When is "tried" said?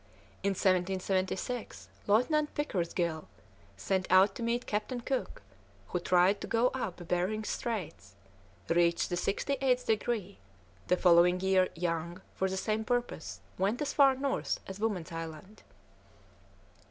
5.99-6.41